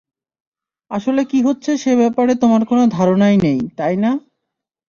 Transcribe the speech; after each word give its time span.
আসলে 0.91 1.21
কী 1.25 1.39
হচ্ছে 1.47 1.71
সে 1.77 1.91
ব্যাপারে 1.95 2.33
তোমার 2.35 2.61
কোনো 2.65 2.83
ধারণাই 2.87 3.35
নেই, 3.45 3.59
তাই 3.77 3.95
না? 3.97 4.11